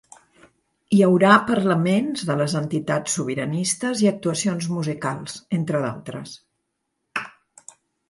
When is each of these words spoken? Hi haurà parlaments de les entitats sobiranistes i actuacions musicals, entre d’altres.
Hi 0.95 1.01
haurà 1.07 1.33
parlaments 1.49 2.23
de 2.31 2.39
les 2.41 2.57
entitats 2.61 3.19
sobiranistes 3.19 4.03
i 4.07 4.11
actuacions 4.15 4.73
musicals, 4.79 5.41
entre 5.63 5.87
d’altres. 5.89 6.39